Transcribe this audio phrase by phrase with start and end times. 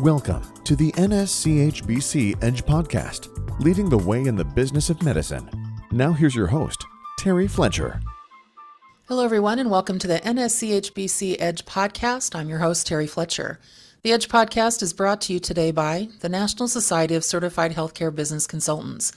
[0.00, 3.30] Welcome to the NSCHBC Edge Podcast,
[3.64, 5.48] leading the way in the business of medicine.
[5.90, 6.84] Now, here's your host,
[7.18, 8.02] Terry Fletcher.
[9.08, 12.34] Hello, everyone, and welcome to the NSCHBC Edge Podcast.
[12.34, 13.58] I'm your host, Terry Fletcher.
[14.02, 18.14] The Edge Podcast is brought to you today by the National Society of Certified Healthcare
[18.14, 19.12] Business Consultants.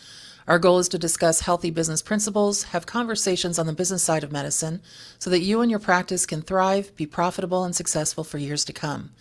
[0.47, 4.31] Our goal is to discuss healthy business principles, have conversations on the business side of
[4.31, 4.79] medicine,
[5.17, 8.71] so that you and your practice can thrive, be profitable, and successful for years to
[8.71, 9.11] come.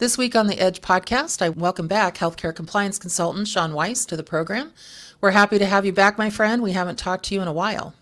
[0.00, 4.16] This week on the Edge podcast, I welcome back healthcare compliance consultant Sean Weiss to
[4.16, 4.72] the program.
[5.20, 6.62] We're happy to have you back, my friend.
[6.62, 7.92] We haven't talked to you in a while.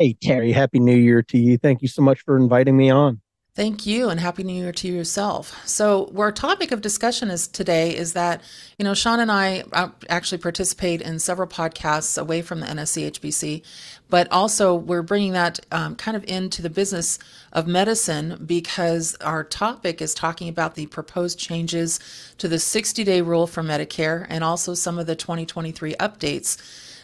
[0.00, 1.56] Hey, Terry, Happy New Year to you.
[1.56, 3.20] Thank you so much for inviting me on.
[3.54, 5.56] Thank you, and happy New Year to yourself.
[5.64, 8.42] So, our topic of discussion is today is that
[8.76, 13.62] you know Sean and I uh, actually participate in several podcasts away from the NSCHBC,
[14.10, 17.18] but also we're bringing that um, kind of into the business
[17.52, 21.98] of medicine because our topic is talking about the proposed changes
[22.38, 26.56] to the 60-day rule for Medicare and also some of the 2023 updates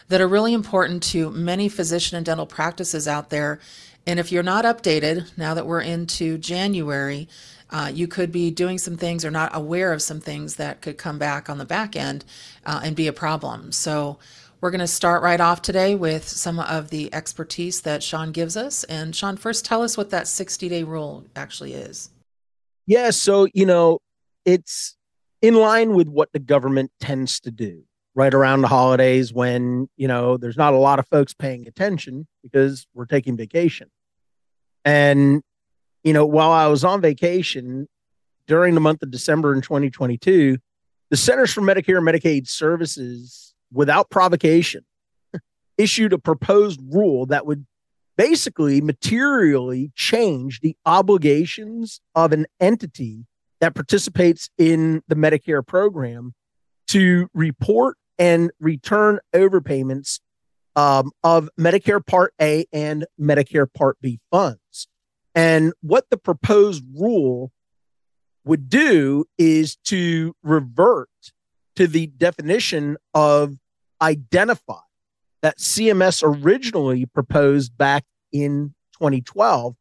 [0.07, 3.59] that are really important to many physician and dental practices out there
[4.05, 7.27] and if you're not updated, now that we're into January,
[7.69, 10.97] uh, you could be doing some things or not aware of some things that could
[10.97, 12.25] come back on the back end
[12.65, 13.71] uh, and be a problem.
[13.71, 14.17] So,
[14.61, 18.55] we're going to start right off today with some of the expertise that Sean gives
[18.55, 18.83] us.
[18.85, 22.11] And Sean, first tell us what that 60 day rule actually is.
[22.85, 23.09] Yeah.
[23.09, 23.99] So, you know,
[24.45, 24.95] it's
[25.41, 30.07] in line with what the government tends to do right around the holidays when, you
[30.07, 33.89] know, there's not a lot of folks paying attention because we're taking vacation.
[34.85, 35.41] And,
[36.03, 37.87] you know, while I was on vacation
[38.47, 40.57] during the month of December in 2022,
[41.09, 44.85] the Centers for Medicare and Medicaid Services, without provocation,
[45.77, 47.65] issued a proposed rule that would
[48.17, 53.25] basically materially change the obligations of an entity
[53.59, 56.33] that participates in the Medicare program
[56.87, 60.19] to report and return overpayments
[60.75, 64.87] um, of Medicare Part A and Medicare Part B funds.
[65.33, 67.51] And what the proposed rule
[68.43, 71.09] would do is to revert
[71.75, 73.55] to the definition of
[74.01, 74.79] identify
[75.41, 79.75] that CMS originally proposed back in 2012.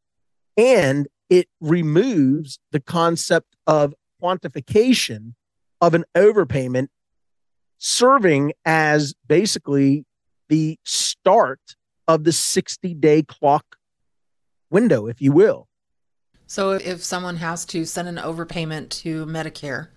[0.57, 5.35] And it removes the concept of quantification
[5.81, 6.89] of an overpayment
[7.79, 10.05] serving as basically
[10.49, 11.61] the start
[12.07, 13.77] of the 60 day clock
[14.71, 15.69] window, if you will.
[16.47, 19.89] So if someone has to send an overpayment to Medicare,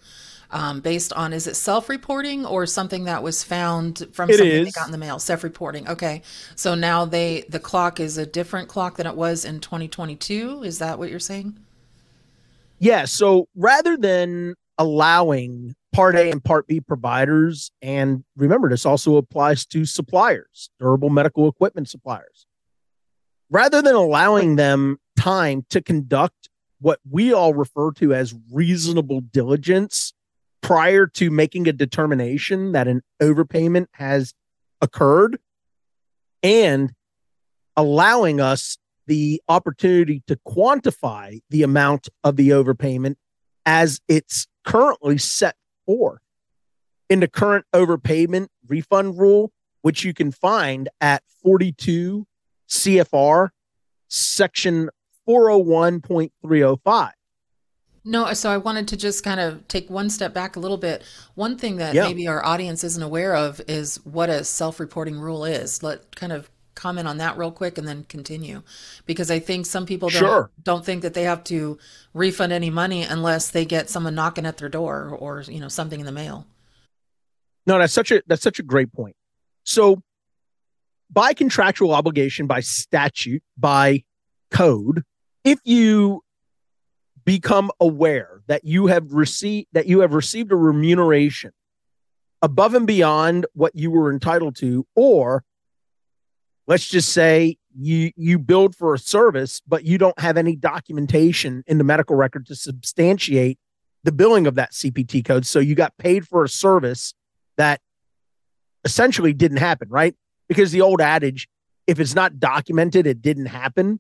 [0.54, 4.66] um, based on is it self-reporting or something that was found from it something is.
[4.66, 6.22] they got in the mail self-reporting okay
[6.56, 10.80] so now they the clock is a different clock than it was in 2022 is
[10.80, 11.58] that what you're saying
[12.80, 17.72] yeah so rather than allowing Part A and Part B providers.
[17.82, 22.48] And remember, this also applies to suppliers, durable medical equipment suppliers.
[23.50, 26.50] Rather than allowing them time to conduct
[26.82, 30.14] what we all refer to as reasonable diligence
[30.64, 34.34] prior to making a determination that an overpayment has
[34.82, 35.38] occurred
[36.42, 36.94] and
[37.76, 43.16] allowing us the opportunity to quantify the amount of the overpayment
[43.66, 46.22] as it's currently set forth
[47.10, 49.52] in the current overpayment refund rule,
[49.82, 52.26] which you can find at 42
[52.70, 53.50] CFR
[54.08, 54.90] section
[55.28, 57.12] 401.305.
[58.06, 61.04] No, so I wanted to just kind of take one step back a little bit.
[61.36, 62.04] One thing that Yeah.
[62.04, 65.82] maybe our audience isn't aware of is what a self-reporting rule is.
[65.82, 68.64] Let kind of comment on that real quick and then continue
[69.06, 70.52] because I think some people don't Sure.
[70.64, 71.78] don't think that they have to
[72.14, 76.00] refund any money unless they get someone knocking at their door or you know something
[76.00, 76.48] in the mail.
[77.68, 79.16] No, that's such a that's such a great point.
[79.64, 80.02] So
[81.12, 84.04] by contractual obligation, by statute, by
[84.50, 85.04] code,
[85.44, 86.24] if you
[87.26, 91.52] become aware that you have received that you have received a remuneration
[92.42, 95.44] above and beyond what you were entitled to, or
[96.68, 101.64] let's just say you you billed for a service, but you don't have any documentation
[101.68, 103.58] in the medical record to substantiate
[104.04, 105.46] the billing of that CPT code.
[105.46, 107.14] So you got paid for a service
[107.58, 107.80] that
[108.84, 110.16] essentially didn't happen, right?
[110.48, 111.48] Because the old adage,
[111.88, 114.00] if it's not documented, it didn't happen.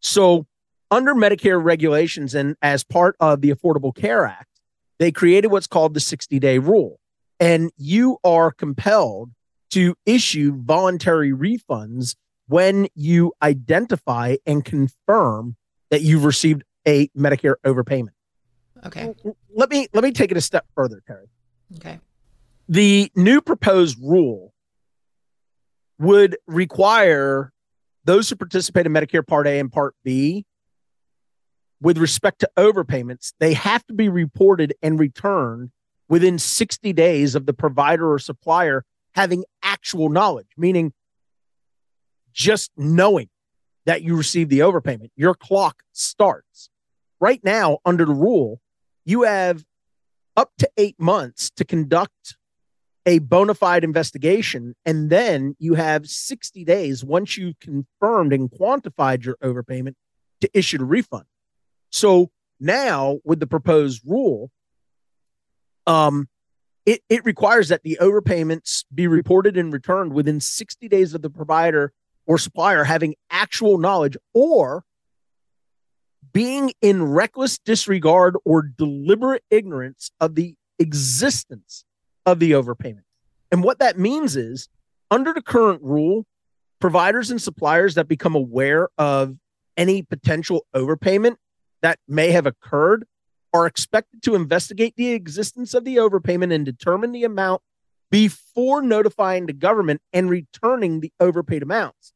[0.00, 0.46] So,
[0.90, 4.48] under Medicare regulations and as part of the Affordable Care Act,
[4.98, 6.98] they created what's called the 60 day rule.
[7.40, 9.30] And you are compelled
[9.70, 15.56] to issue voluntary refunds when you identify and confirm
[15.90, 18.14] that you've received a Medicare overpayment.
[18.86, 19.14] Okay.
[19.54, 21.26] Let me let me take it a step further, Terry.
[21.76, 21.98] Okay.
[22.68, 24.52] The new proposed rule
[25.98, 27.52] would require
[28.04, 30.44] those who participate in Medicare Part A and Part B
[31.80, 35.70] with respect to overpayments, they have to be reported and returned
[36.08, 38.84] within 60 days of the provider or supplier
[39.14, 40.92] having actual knowledge, meaning
[42.32, 43.28] just knowing
[43.84, 45.10] that you received the overpayment.
[45.16, 46.70] Your clock starts.
[47.20, 48.60] Right now, under the rule,
[49.04, 49.64] you have
[50.36, 52.36] up to eight months to conduct
[53.06, 54.76] a bona fide investigation.
[54.84, 59.94] And then you have 60 days once you've confirmed and quantified your overpayment
[60.42, 61.24] to issue a refund.
[61.90, 62.30] So
[62.60, 64.50] now with the proposed rule,
[65.86, 66.28] um,
[66.86, 71.30] it, it requires that the overpayments be reported and returned within 60 days of the
[71.30, 71.92] provider
[72.26, 74.84] or supplier having actual knowledge or
[76.32, 81.84] being in reckless disregard or deliberate ignorance of the existence
[82.26, 83.04] of the overpayment.
[83.50, 84.68] And what that means is
[85.10, 86.26] under the current rule,
[86.80, 89.36] providers and suppliers that become aware of
[89.76, 91.36] any potential overpayment
[91.82, 93.04] that may have occurred
[93.52, 97.62] are expected to investigate the existence of the overpayment and determine the amount
[98.10, 102.12] before notifying the government and returning the overpaid amounts.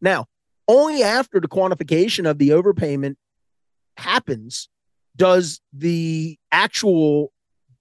[0.00, 0.26] Now,
[0.68, 3.16] only after the quantification of the overpayment
[3.96, 4.68] happens
[5.16, 7.32] does the actual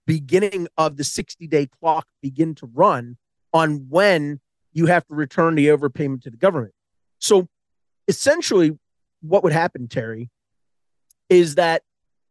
[0.06, 3.18] beginning of the 60 day clock begin to run
[3.54, 4.40] on when
[4.74, 6.74] you have to return the overpayment to the government.
[7.20, 7.48] So
[8.08, 8.78] essentially,
[9.22, 10.30] what would happen, Terry,
[11.30, 11.84] is that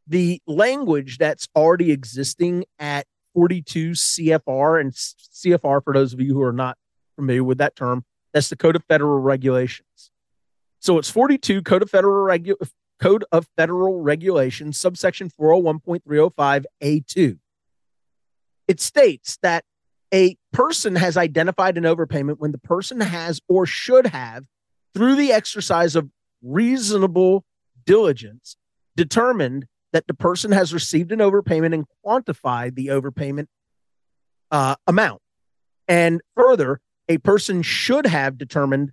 [0.06, 6.42] the language that's already existing at 42 CFR and CFR, for those of you who
[6.42, 6.76] are not
[7.16, 10.10] familiar with that term, that's the Code of Federal Regulations.
[10.80, 12.70] So it's 42 Code of Federal Regu-
[13.00, 17.38] Code of Federal Regulations, subsection 401.305A2.
[18.68, 19.64] It states that
[20.12, 24.44] a person has identified an overpayment when the person has or should have,
[24.94, 26.08] through the exercise of
[26.42, 27.44] reasonable
[27.84, 28.56] diligence,
[28.96, 33.46] determined that the person has received an overpayment and quantified the overpayment
[34.50, 35.20] uh, amount.
[35.86, 38.92] And further, a person should have determined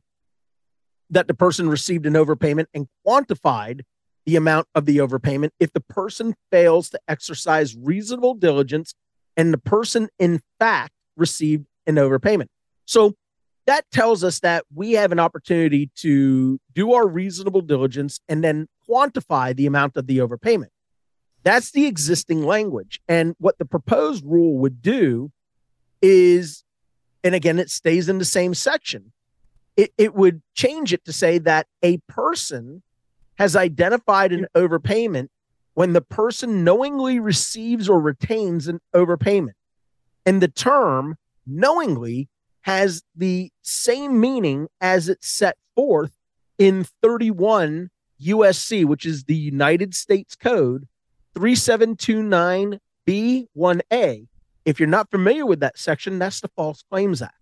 [1.09, 3.81] that the person received an overpayment and quantified
[4.25, 8.93] the amount of the overpayment if the person fails to exercise reasonable diligence
[9.35, 12.47] and the person in fact received an overpayment.
[12.85, 13.15] So
[13.65, 18.67] that tells us that we have an opportunity to do our reasonable diligence and then
[18.91, 20.69] quantify the amount of the overpayment.
[21.43, 23.01] That's the existing language.
[23.07, 25.31] And what the proposed rule would do
[26.01, 26.63] is,
[27.23, 29.11] and again, it stays in the same section,
[29.77, 32.83] it, it would change it to say that a person
[33.35, 35.29] has identified an overpayment
[35.73, 39.53] when the person knowingly receives or retains an overpayment.
[40.25, 41.15] And the term
[41.47, 42.29] knowingly
[42.61, 46.11] has the same meaning as it's set forth
[46.59, 47.89] in 31
[48.21, 50.87] USC, which is the United States Code
[51.35, 54.27] 3729B1A.
[54.63, 57.35] If you're not familiar with that section, that's the False Claims Act.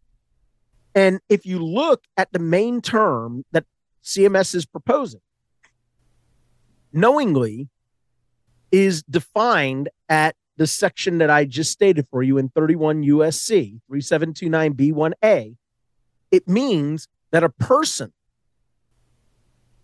[0.96, 3.66] And if you look at the main term that
[4.04, 5.22] CMS is proposing,
[6.92, 7.70] knowingly
[8.72, 15.56] is defined at the section that I just stated for you in 31 USC 3729B1A.
[16.32, 18.12] It means that a person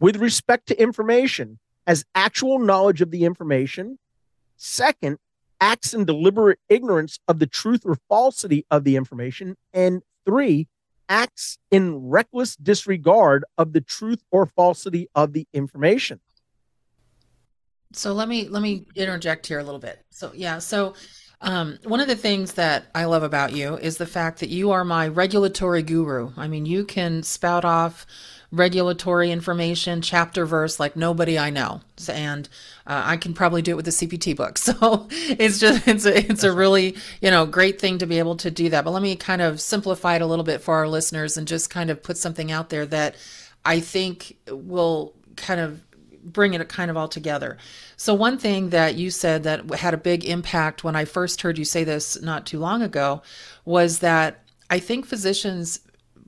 [0.06, 1.58] with respect to information
[1.88, 3.98] as actual knowledge of the information.
[4.56, 5.18] Second,
[5.60, 9.58] acts in deliberate ignorance of the truth or falsity of the information.
[9.74, 10.68] And three,
[11.10, 16.20] acts in reckless disregard of the truth or falsity of the information.
[17.92, 20.06] So let me let me interject here a little bit.
[20.12, 20.94] So yeah, so
[21.42, 24.72] um, one of the things that I love about you is the fact that you
[24.72, 26.32] are my regulatory guru.
[26.38, 28.06] I mean, you can spout off
[28.52, 32.48] regulatory information, chapter verse, like nobody I know, and
[32.88, 34.58] uh, I can probably do it with the CPT book.
[34.66, 38.36] So it's just it's a it's a really you know great thing to be able
[38.38, 38.84] to do that.
[38.84, 41.70] But let me kind of simplify it a little bit for our listeners and just
[41.70, 43.16] kind of put something out there that
[43.64, 45.82] I think will kind of
[46.26, 47.58] bring it kind of all together.
[47.98, 51.58] So, one thing that you said that had a big impact when I first heard
[51.58, 53.22] you say this not too long ago
[53.64, 55.80] was that I think physicians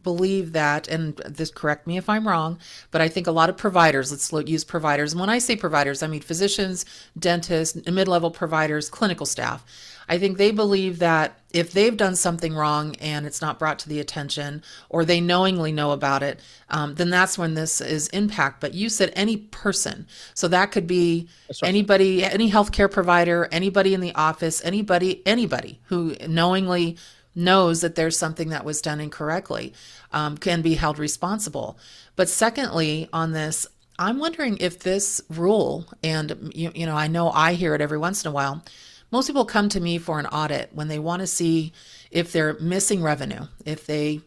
[0.08, 2.60] believe that, and this correct me if I'm wrong,
[2.92, 5.12] but I think a lot of providers, let's use providers.
[5.12, 6.86] And when I say providers, I mean physicians,
[7.20, 9.66] dentists, mid level providers, clinical staff.
[10.08, 13.90] I think they believe that if they've done something wrong and it's not brought to
[13.90, 18.62] the attention or they knowingly know about it, um, then that's when this is impact.
[18.62, 20.08] But you said any person.
[20.34, 21.68] So that could be right.
[21.68, 26.96] anybody, any healthcare provider, anybody in the office, anybody, anybody who knowingly
[27.38, 29.74] knows that there's something that was done incorrectly
[30.12, 31.78] um, can be held responsible.
[32.18, 33.66] But secondly, on this,
[33.98, 37.98] I'm wondering if this rule, and you, you know, I know I hear it every
[37.98, 38.64] once in a while
[39.12, 41.74] most people come to me for an audit when they want to see
[42.12, 44.22] if they're missing revenue, if they,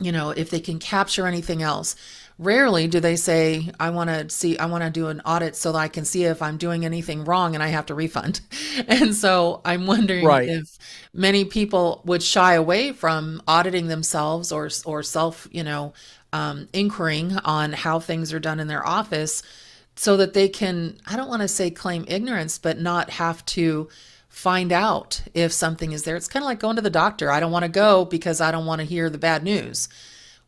[0.00, 1.94] you know, if they can capture anything else.
[2.38, 5.72] Rarely do they say, I want to see, I want to do an audit so
[5.72, 8.40] that I can see if I'm doing anything wrong and I have to refund.
[8.86, 10.48] And so I'm wondering right.
[10.48, 10.78] if
[11.12, 15.94] many people would shy away from auditing themselves or, or self, you know,
[16.32, 19.42] um, inquiring on how things are done in their office
[19.96, 23.88] so that they can, I don't want to say claim ignorance, but not have to
[24.28, 26.14] find out if something is there.
[26.14, 27.32] It's kind of like going to the doctor.
[27.32, 29.88] I don't want to go because I don't want to hear the bad news.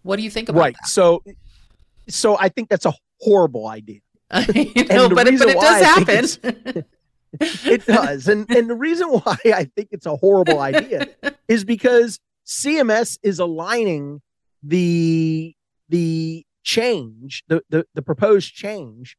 [0.03, 0.75] What do you think about right.
[0.75, 0.83] that?
[0.83, 0.89] Right.
[0.89, 1.25] So,
[2.13, 4.01] so I think that's a horrible idea.
[4.55, 6.85] you know, but, it, but it does happen.
[7.41, 8.29] it does.
[8.29, 11.09] And and the reason why I think it's a horrible idea
[11.49, 14.23] is because CMS is aligning
[14.63, 15.55] the
[15.89, 19.17] the change, the, the, the proposed change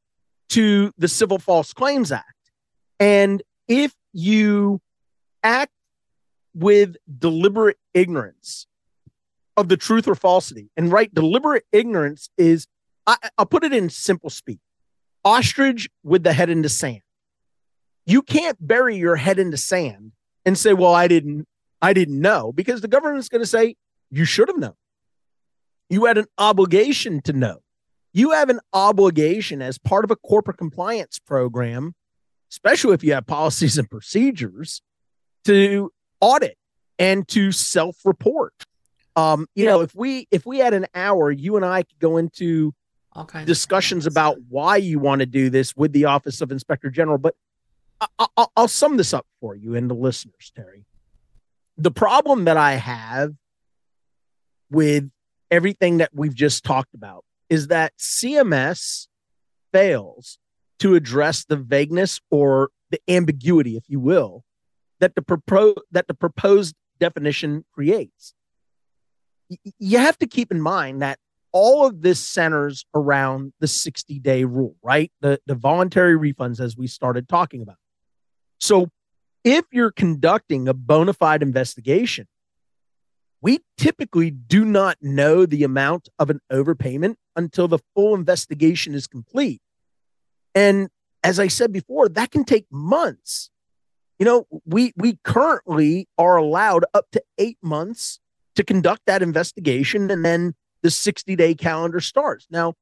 [0.49, 2.51] to the Civil False Claims Act.
[2.99, 4.81] And if you
[5.43, 5.73] act
[6.53, 8.67] with deliberate ignorance
[9.57, 12.67] of the truth or falsity, and right, deliberate ignorance is,
[13.07, 14.59] I, I'll put it in simple speak
[15.23, 17.01] ostrich with the head in the sand.
[18.05, 20.13] You can't bury your head in the sand
[20.45, 21.47] and say, well, I didn't,
[21.81, 23.75] I didn't know, because the government's going to say,
[24.09, 24.73] you should have known.
[25.89, 27.59] You had an obligation to know
[28.13, 31.93] you have an obligation as part of a corporate compliance program,
[32.51, 34.81] especially if you have policies and procedures,
[35.45, 36.57] to audit
[36.99, 38.53] and to self-report.
[39.15, 42.17] Um, you know, if we if we had an hour, you and I could go
[42.17, 42.73] into
[43.13, 46.89] all kinds discussions about why you want to do this with the Office of Inspector
[46.89, 47.17] General.
[47.17, 47.35] But
[47.99, 50.85] I, I, I'll sum this up for you and the listeners, Terry.
[51.77, 53.33] The problem that I have
[54.69, 55.09] with
[55.49, 59.07] everything that we've just talked about is that CMS
[59.73, 60.37] fails
[60.79, 64.43] to address the vagueness or the ambiguity, if you will,
[64.99, 68.33] that the propo- that the proposed definition creates.
[69.49, 71.19] Y- you have to keep in mind that
[71.53, 75.11] all of this centers around the 60 day rule, right?
[75.21, 77.77] The, the voluntary refunds, as we started talking about.
[78.59, 78.89] So,
[79.43, 82.27] if you're conducting a bona fide investigation,
[83.41, 89.07] we typically do not know the amount of an overpayment until the full investigation is
[89.07, 89.61] complete.
[90.53, 90.89] And
[91.23, 93.49] as I said before, that can take months.
[94.19, 98.19] You know, we we currently are allowed up to 8 months
[98.55, 102.47] to conduct that investigation and then the 60-day calendar starts.
[102.49, 102.73] Now,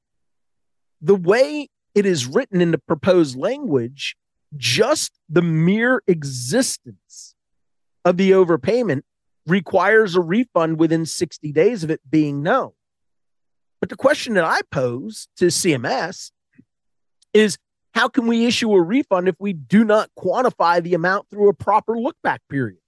[1.02, 4.16] the way it is written in the proposed language,
[4.58, 7.36] just the mere existence
[8.06, 9.02] of the overpayment
[9.46, 12.72] requires a refund within 60 days of it being known.
[13.80, 16.32] But the question that I pose to CMS
[17.34, 17.58] is
[17.94, 21.54] how can we issue a refund if we do not quantify the amount through a
[21.54, 22.80] proper look back period?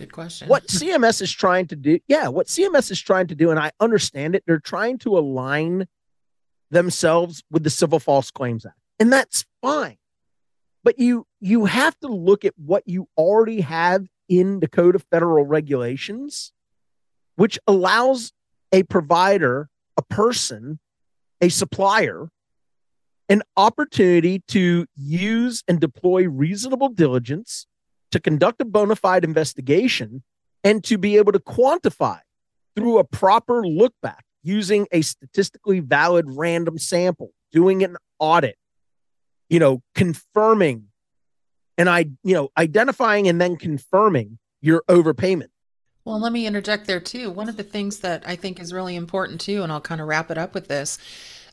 [0.00, 0.48] Good question.
[0.48, 3.70] What CMS is trying to do, yeah, what CMS is trying to do, and I
[3.80, 5.86] understand it, they're trying to align
[6.70, 8.78] themselves with the Civil False Claims Act.
[8.98, 9.98] And that's fine.
[10.82, 15.04] But you you have to look at what you already have in the Code of
[15.10, 16.54] Federal Regulations,
[17.36, 18.32] which allows
[18.72, 20.78] a provider a person,
[21.42, 22.30] a supplier,
[23.28, 27.66] an opportunity to use and deploy reasonable diligence
[28.10, 30.22] to conduct a bona fide investigation
[30.64, 32.20] and to be able to quantify
[32.76, 38.56] through a proper look back using a statistically valid random sample, doing an audit,
[39.48, 40.86] you know, confirming
[41.76, 45.48] and I, you know, identifying and then confirming your overpayment.
[46.04, 47.30] Well, let me interject there too.
[47.30, 50.06] One of the things that I think is really important too, and I'll kind of
[50.06, 50.98] wrap it up with this.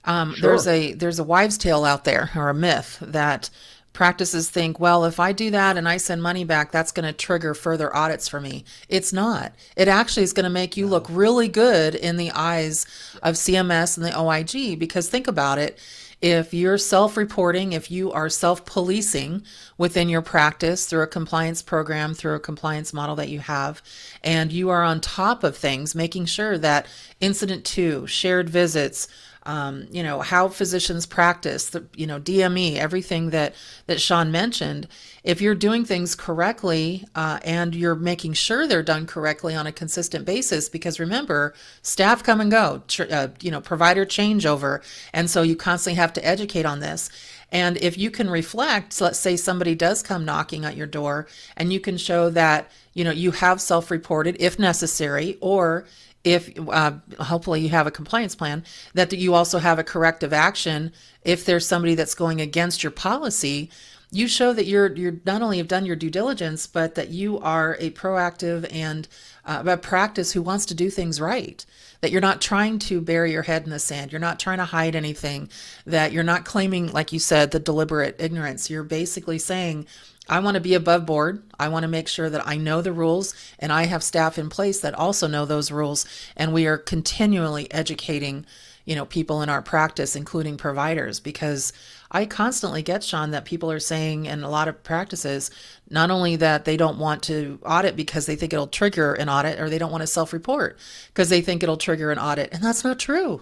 [0.06, 0.50] Um, sure.
[0.50, 3.50] There's a there's a wives' tale out there or a myth that
[3.94, 7.14] practices think, well, if I do that and I send money back, that's going to
[7.14, 8.64] trigger further audits for me.
[8.90, 9.54] It's not.
[9.76, 12.86] It actually is going to make you look really good in the eyes
[13.24, 15.80] of CMS and the OIG because think about it
[16.22, 19.44] if you're self reporting, if you are self policing
[19.78, 23.84] within your practice through a compliance program, through a compliance model that you have,
[24.24, 26.88] and you are on top of things, making sure that
[27.20, 29.08] incident to, shared visits,
[29.48, 33.56] um, you know how physicians practice the you know dme everything that
[33.88, 34.88] that sean mentioned.
[35.24, 39.72] If you're doing things correctly uh, and you're making sure they're done correctly on a
[39.72, 45.30] consistent basis because remember staff come and go tr- uh, you know provider changeover and
[45.30, 47.10] so you constantly have to educate on this.
[47.50, 51.28] And if you can reflect so let's say somebody does come knocking at your door
[51.56, 55.86] and you can show that you know you have self-reported if necessary or
[56.28, 60.92] if uh, hopefully you have a compliance plan, that you also have a corrective action
[61.24, 63.70] if there's somebody that's going against your policy.
[64.12, 67.40] You show that you're you're not only have done your due diligence, but that you
[67.40, 69.08] are a proactive and
[69.46, 71.66] uh, a practice who wants to do things right.
[72.02, 74.12] That you're not trying to bury your head in the sand.
[74.12, 75.50] You're not trying to hide anything.
[75.86, 78.70] That you're not claiming, like you said, the deliberate ignorance.
[78.70, 79.88] You're basically saying,
[80.30, 81.44] I want to be above board.
[81.60, 84.50] I want to make sure that I know the rules and I have staff in
[84.50, 86.06] place that also know those rules.
[86.36, 88.46] And we are continually educating,
[88.86, 91.74] you know, people in our practice, including providers, because
[92.12, 95.52] I constantly get, Sean, that people are saying in a lot of practices,
[95.90, 99.60] not only that they don't want to audit because they think it'll trigger an audit
[99.60, 102.54] or they don't want to self report because they think it'll trigger an audit.
[102.54, 103.42] And that's not true.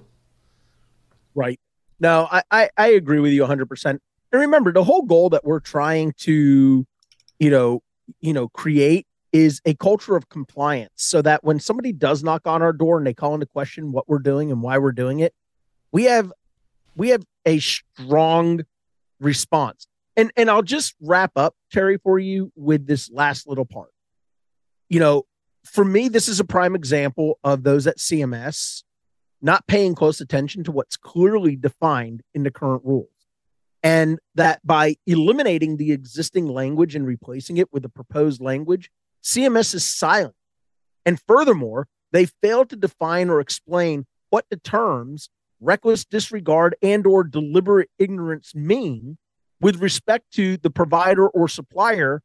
[1.35, 1.59] Right.
[1.99, 3.99] No, I, I, I agree with you 100%.
[4.35, 6.85] And remember, the whole goal that we're trying to,
[7.39, 7.81] you know,
[8.19, 12.61] you know, create is a culture of compliance so that when somebody does knock on
[12.61, 15.33] our door and they call into question what we're doing and why we're doing it,
[15.93, 16.33] we have
[16.97, 18.65] we have a strong
[19.21, 19.87] response.
[20.17, 23.93] And and I'll just wrap up Terry for you with this last little part.
[24.89, 25.23] You know,
[25.63, 28.83] for me this is a prime example of those at CMS
[29.41, 33.07] not paying close attention to what's clearly defined in the current rules
[33.85, 38.89] and that by eliminating the existing language and replacing it with the proposed language,
[39.23, 40.33] CMS is silent.
[41.05, 45.29] And furthermore, they fail to define or explain what the terms
[45.61, 49.19] reckless disregard and or deliberate ignorance mean
[49.61, 52.23] with respect to the provider or supplier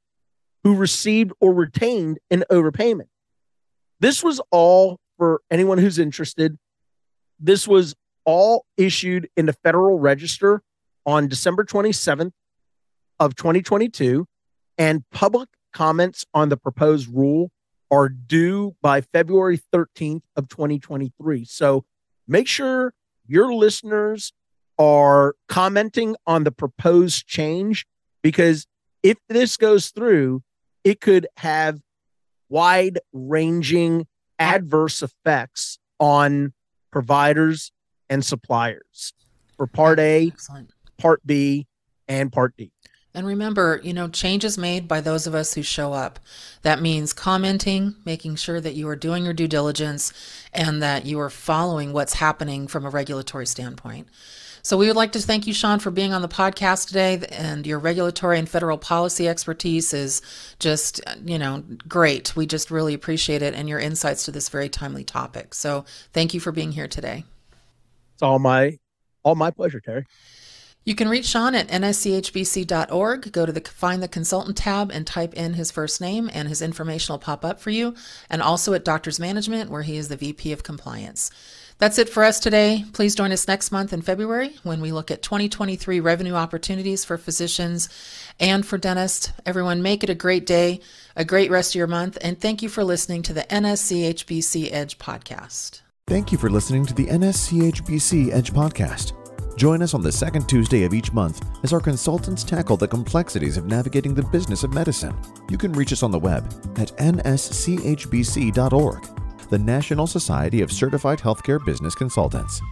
[0.65, 3.09] who received or retained an overpayment.
[4.01, 6.57] This was all for anyone who's interested.
[7.39, 10.63] This was all issued in the Federal Register
[11.07, 12.33] on December 27th
[13.19, 14.27] of 2022,
[14.79, 17.51] and public comments on the proposed rule
[17.91, 21.45] are due by February 13th of 2023.
[21.45, 21.85] So
[22.27, 22.95] make sure
[23.27, 24.33] your listeners
[24.79, 27.87] are commenting on the proposed change
[28.23, 28.67] because
[29.03, 30.43] if this goes through,
[30.85, 31.81] it could have
[32.49, 34.07] wide ranging
[34.39, 36.53] adverse effects on
[36.91, 37.73] providers
[38.09, 39.13] and suppliers.
[39.57, 40.73] For part A, Excellent.
[41.01, 41.67] Part B,
[42.09, 42.71] and Part D.
[43.13, 46.21] And remember, you know, change is made by those of us who show up.
[46.63, 50.13] That means commenting, making sure that you are doing your due diligence
[50.53, 54.07] and that you are following what's happening from a regulatory standpoint.
[54.63, 57.27] So we would like to thank you, Sean, for being on the podcast today.
[57.33, 60.23] And your regulatory and federal policy expertise is
[60.61, 62.37] just, you know, great.
[62.37, 65.55] We just really appreciate it and your insights to this very timely topic.
[65.55, 67.25] So thank you for being here today.
[68.15, 68.79] It's all my
[69.23, 70.07] all my pleasure, Terry.
[70.85, 73.33] You can reach Sean at nschbc.org.
[73.33, 76.63] Go to the Find the Consultant tab and type in his first name, and his
[76.63, 77.95] information will pop up for you.
[78.31, 81.31] And also at Doctors Management, where he is the VP of Compliance.
[81.79, 82.85] That's it for us today.
[82.93, 87.17] Please join us next month in February when we look at 2023 revenue opportunities for
[87.17, 87.89] physicians
[88.39, 89.33] and for dentists.
[89.47, 90.81] Everyone, make it a great day,
[91.17, 94.99] a great rest of your month, and thank you for listening to the NSCHBC Edge
[94.99, 95.81] podcast.
[96.07, 99.20] Thank you for listening to the NSCHBC Edge podcast.
[99.61, 103.59] Join us on the second Tuesday of each month as our consultants tackle the complexities
[103.59, 105.15] of navigating the business of medicine.
[105.51, 106.47] You can reach us on the web
[106.77, 107.59] at nschbc.org,
[109.51, 112.63] the National Society of Certified Healthcare Business Consultants.